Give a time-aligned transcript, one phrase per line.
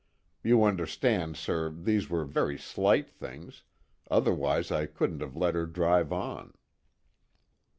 [0.41, 3.61] You understand, sir, these were very slight things,
[4.09, 6.55] otherwise I couldn't have let her drive on."